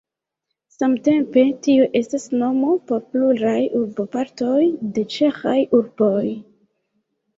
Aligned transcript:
Samtempe 0.75 1.43
tio 1.67 1.83
estas 1.99 2.25
nomo 2.43 2.71
por 2.93 3.03
pluraj 3.11 3.57
urbopartoj 3.83 4.65
de 4.97 5.05
ĉeĥaj 5.17 5.57
urboj. 5.81 6.27